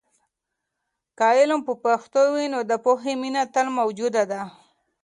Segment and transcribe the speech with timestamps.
[1.17, 4.41] که علم په پښتو وي، نو د پوهې مینه تل موجوده ده.